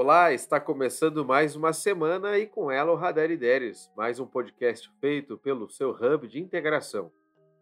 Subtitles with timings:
[0.00, 4.88] Olá, está começando mais uma semana e com ela o Radar Ideias, mais um podcast
[5.00, 7.10] feito pelo seu hub de integração.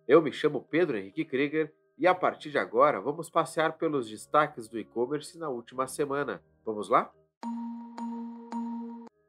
[0.07, 4.69] Eu me chamo Pedro Henrique Krieger e a partir de agora vamos passear pelos destaques
[4.69, 6.43] do e-commerce na última semana.
[6.63, 7.11] Vamos lá?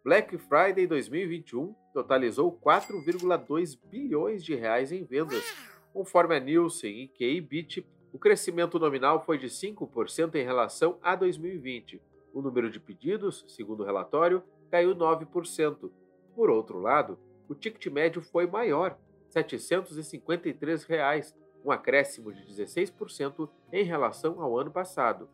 [0.03, 5.45] Black Friday 2021 totalizou 4,2 bilhões de reais em vendas.
[5.93, 12.01] Conforme a Nielsen e KBIT, o crescimento nominal foi de 5% em relação a 2020.
[12.37, 15.89] O número de pedidos, segundo o relatório, caiu 9%.
[16.35, 17.17] Por outro lado,
[17.49, 18.95] o ticket médio foi maior,
[19.29, 25.27] 753 reais, um acréscimo de 16% em relação ao ano passado.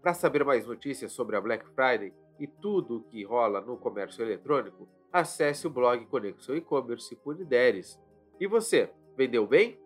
[0.00, 4.20] Para saber mais notícias sobre a Black Friday e tudo o que rola no comércio
[4.24, 8.00] eletrônico, acesse o blog Conexão E-Commerce por Ideres.
[8.40, 9.78] E você, vendeu bem?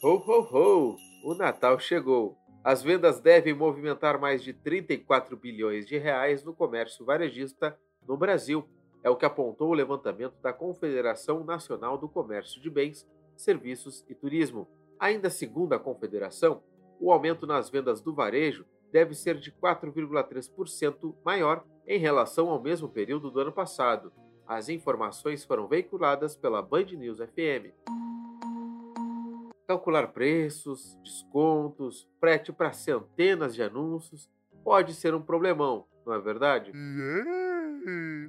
[0.00, 0.96] Ho, ho, ho!
[1.24, 2.41] O Natal chegou!
[2.64, 8.64] As vendas devem movimentar mais de 34 bilhões de reais no comércio varejista no Brasil,
[9.02, 13.04] é o que apontou o levantamento da Confederação Nacional do Comércio de Bens,
[13.36, 14.68] Serviços e Turismo.
[14.98, 16.62] Ainda segundo a Confederação,
[17.00, 22.88] o aumento nas vendas do varejo deve ser de 4,3% maior em relação ao mesmo
[22.88, 24.12] período do ano passado.
[24.46, 27.74] As informações foram veiculadas pela Band News FM.
[29.72, 34.28] Calcular preços, descontos, frete para centenas de anúncios
[34.62, 36.70] pode ser um problemão, não é verdade?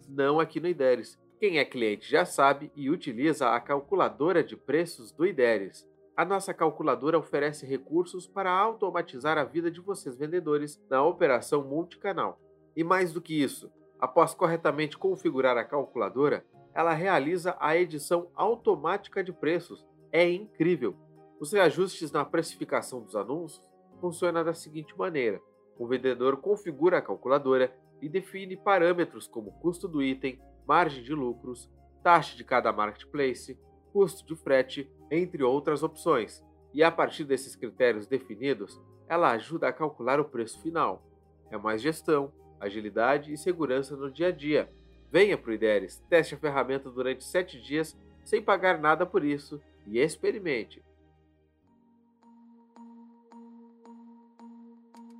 [0.07, 1.19] Não aqui no IDERES.
[1.41, 5.85] Quem é cliente já sabe e utiliza a calculadora de preços do IDERES.
[6.15, 12.39] A nossa calculadora oferece recursos para automatizar a vida de vocês vendedores na operação multicanal.
[12.73, 19.21] E mais do que isso, após corretamente configurar a calculadora, ela realiza a edição automática
[19.21, 19.85] de preços.
[20.09, 21.02] É incrível!
[21.43, 25.41] Os reajustes na precificação dos anúncios funcionam da seguinte maneira:
[25.77, 31.69] o vendedor configura a calculadora e define parâmetros como custo do item, margem de lucros,
[32.01, 33.59] taxa de cada marketplace,
[33.91, 36.41] custo de frete, entre outras opções.
[36.73, 41.03] E a partir desses critérios definidos, ela ajuda a calcular o preço final.
[41.51, 44.71] É mais gestão, agilidade e segurança no dia a dia.
[45.11, 49.61] Venha para o IDERES, teste a ferramenta durante 7 dias sem pagar nada por isso
[49.85, 50.81] e experimente.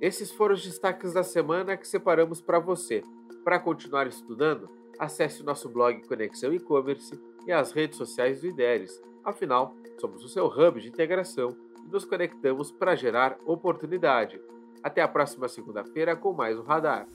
[0.04, 3.02] Esses foram os destaques da semana que separamos para você.
[3.42, 9.00] Para continuar estudando, acesse o nosso blog Conexão E-Commerce e as redes sociais do IDERES.
[9.24, 11.56] Afinal, somos o seu hub de integração
[11.86, 14.38] e nos conectamos para gerar oportunidade.
[14.82, 17.08] Até a próxima segunda-feira com mais um Radar.